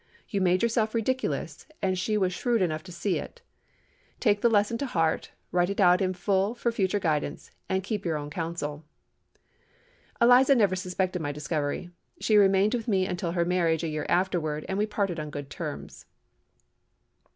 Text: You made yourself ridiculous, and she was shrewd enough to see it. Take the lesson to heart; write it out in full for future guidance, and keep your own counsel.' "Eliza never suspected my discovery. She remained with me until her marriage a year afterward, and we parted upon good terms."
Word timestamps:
You 0.27 0.41
made 0.41 0.63
yourself 0.63 0.95
ridiculous, 0.95 1.67
and 1.79 1.95
she 1.95 2.17
was 2.17 2.33
shrewd 2.33 2.63
enough 2.63 2.81
to 2.85 2.91
see 2.91 3.19
it. 3.19 3.41
Take 4.19 4.41
the 4.41 4.49
lesson 4.49 4.79
to 4.79 4.87
heart; 4.87 5.29
write 5.51 5.69
it 5.69 5.79
out 5.79 6.01
in 6.01 6.15
full 6.15 6.55
for 6.55 6.71
future 6.71 6.97
guidance, 6.99 7.51
and 7.69 7.83
keep 7.83 8.03
your 8.03 8.17
own 8.17 8.31
counsel.' 8.31 8.83
"Eliza 10.19 10.55
never 10.55 10.75
suspected 10.75 11.21
my 11.21 11.31
discovery. 11.31 11.91
She 12.19 12.35
remained 12.35 12.73
with 12.73 12.87
me 12.87 13.05
until 13.05 13.33
her 13.33 13.45
marriage 13.45 13.83
a 13.83 13.89
year 13.89 14.07
afterward, 14.09 14.65
and 14.67 14.79
we 14.79 14.87
parted 14.87 15.19
upon 15.19 15.29
good 15.29 15.51
terms." 15.51 16.07